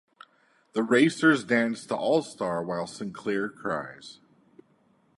[0.73, 4.17] The racers dance to "All Star" while Sinclair cries.